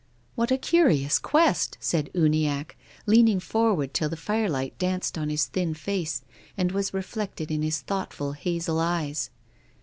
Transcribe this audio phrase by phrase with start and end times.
[0.35, 5.75] "What a curious quest!" said Uniacke, leaning forward till the firelight danced on his thin
[5.75, 6.23] face
[6.57, 9.29] and was reflected in his thoughtful hazel eyes.